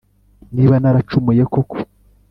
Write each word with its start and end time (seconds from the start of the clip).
niba 0.55 0.75
naracumuye 0.81 1.43
koko, 1.53 1.75